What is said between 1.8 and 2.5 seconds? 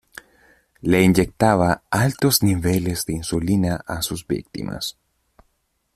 altos